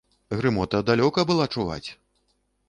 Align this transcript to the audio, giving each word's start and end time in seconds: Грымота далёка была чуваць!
Грымота 0.37 0.79
далёка 0.89 1.27
была 1.33 1.45
чуваць! 1.57 1.85